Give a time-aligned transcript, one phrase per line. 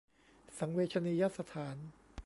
[0.57, 1.75] สังเวชนียสถาน